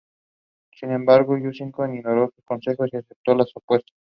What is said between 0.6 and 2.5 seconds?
Sin embargo Yudhishthira ignoró sus